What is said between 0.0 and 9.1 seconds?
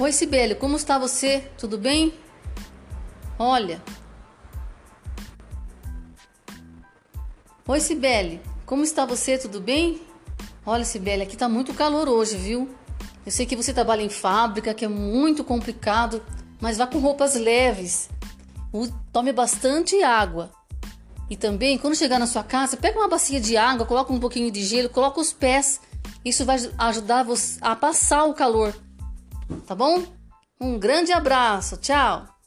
Oi, Sibeli, como está você? Tudo bem? Olha. Oi, Sibeli, como está